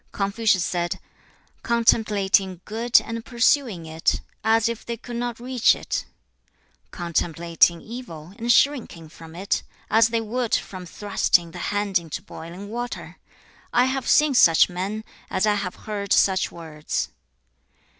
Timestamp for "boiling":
12.23-12.67